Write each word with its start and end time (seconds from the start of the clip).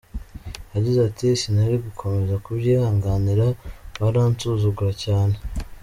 Yagize 0.73 0.99
ati: 1.09 1.25
“Sinari 1.41 1.75
gukomeza 1.85 2.41
kubyihanganira 2.45 3.47
baransuzugura 4.01 4.93
cyane”. 5.05 5.35